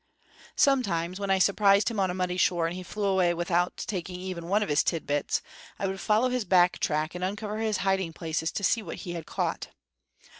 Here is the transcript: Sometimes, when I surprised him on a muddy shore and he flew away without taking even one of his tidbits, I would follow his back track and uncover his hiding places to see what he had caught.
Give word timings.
Sometimes, 0.55 1.19
when 1.19 1.29
I 1.29 1.37
surprised 1.37 1.91
him 1.91 1.99
on 1.99 2.09
a 2.09 2.15
muddy 2.15 2.35
shore 2.35 2.65
and 2.65 2.75
he 2.75 2.81
flew 2.81 3.03
away 3.05 3.35
without 3.35 3.77
taking 3.85 4.19
even 4.19 4.47
one 4.49 4.63
of 4.63 4.69
his 4.69 4.81
tidbits, 4.83 5.43
I 5.77 5.85
would 5.85 5.99
follow 5.99 6.29
his 6.29 6.43
back 6.43 6.79
track 6.79 7.13
and 7.13 7.23
uncover 7.23 7.59
his 7.59 7.77
hiding 7.85 8.11
places 8.11 8.51
to 8.53 8.63
see 8.63 8.81
what 8.81 8.97
he 9.05 9.13
had 9.13 9.27
caught. 9.27 9.67